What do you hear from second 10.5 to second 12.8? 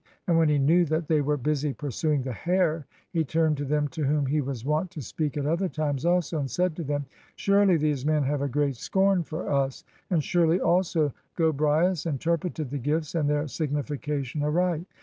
also Gobryas interpreted the